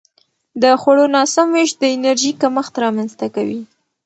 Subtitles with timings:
[0.61, 3.61] د خوړو ناسم وېش د انرژي کمښت رامنځته کوي.